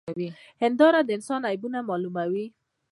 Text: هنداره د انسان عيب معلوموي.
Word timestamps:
هنداره 0.61 0.99
د 1.03 1.09
انسان 1.17 1.41
عيب 1.49 1.63
معلوموي. 1.89 2.45